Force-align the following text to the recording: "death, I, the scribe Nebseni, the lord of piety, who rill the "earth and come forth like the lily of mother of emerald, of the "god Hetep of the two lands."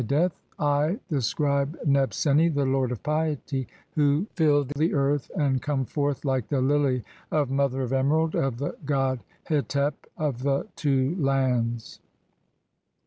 "death, 0.07 0.41
I, 0.57 0.97
the 1.09 1.21
scribe 1.21 1.77
Nebseni, 1.85 2.49
the 2.51 2.65
lord 2.65 2.91
of 2.91 3.03
piety, 3.03 3.67
who 3.93 4.25
rill 4.39 4.65
the 4.75 4.95
"earth 4.95 5.29
and 5.37 5.61
come 5.61 5.85
forth 5.85 6.25
like 6.25 6.47
the 6.47 6.59
lily 6.59 7.03
of 7.29 7.51
mother 7.51 7.83
of 7.83 7.93
emerald, 7.93 8.33
of 8.33 8.57
the 8.57 8.75
"god 8.83 9.19
Hetep 9.47 9.93
of 10.17 10.41
the 10.41 10.65
two 10.75 11.15
lands." 11.19 11.99